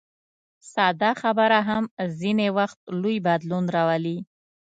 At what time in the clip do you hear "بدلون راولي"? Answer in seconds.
3.27-4.17